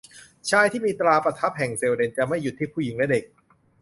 [0.49, 3.23] ชายที่มีตราประทับแห่งเซลเดนจะไม่หยุดที่ผู้หญิงและเด็ก